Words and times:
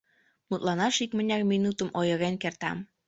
Мутланаш 0.49 0.95
икмыняр 1.05 1.41
минутым 1.51 1.89
ойырен 1.99 2.35
кертам. 2.43 2.77